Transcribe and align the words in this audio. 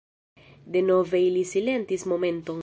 Denove 0.77 1.21
ili 1.27 1.45
silentis 1.51 2.09
momenton. 2.15 2.59